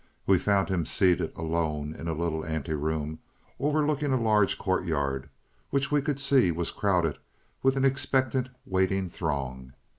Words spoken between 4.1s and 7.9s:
a large courtyard, which we could see was crowded with an